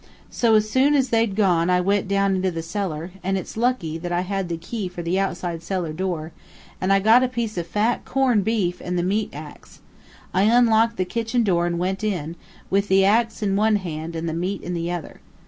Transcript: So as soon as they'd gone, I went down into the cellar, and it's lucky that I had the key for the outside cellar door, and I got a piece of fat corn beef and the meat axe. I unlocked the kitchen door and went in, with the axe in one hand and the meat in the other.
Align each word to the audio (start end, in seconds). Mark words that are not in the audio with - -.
So 0.31 0.55
as 0.55 0.67
soon 0.67 0.95
as 0.95 1.09
they'd 1.09 1.35
gone, 1.35 1.69
I 1.69 1.79
went 1.79 2.07
down 2.07 2.35
into 2.35 2.49
the 2.49 2.63
cellar, 2.63 3.11
and 3.23 3.37
it's 3.37 3.55
lucky 3.55 3.99
that 3.99 4.11
I 4.11 4.21
had 4.21 4.49
the 4.49 4.57
key 4.57 4.87
for 4.87 5.03
the 5.03 5.19
outside 5.19 5.61
cellar 5.61 5.93
door, 5.93 6.31
and 6.81 6.91
I 6.91 6.97
got 6.99 7.21
a 7.21 7.27
piece 7.27 7.55
of 7.55 7.67
fat 7.67 8.03
corn 8.03 8.41
beef 8.41 8.81
and 8.83 8.97
the 8.97 9.03
meat 9.03 9.29
axe. 9.31 9.79
I 10.33 10.41
unlocked 10.41 10.97
the 10.97 11.05
kitchen 11.05 11.43
door 11.43 11.67
and 11.67 11.77
went 11.77 12.03
in, 12.03 12.35
with 12.71 12.87
the 12.87 13.05
axe 13.05 13.43
in 13.43 13.55
one 13.55 13.75
hand 13.75 14.15
and 14.15 14.27
the 14.27 14.33
meat 14.33 14.63
in 14.63 14.73
the 14.73 14.89
other. 14.89 15.21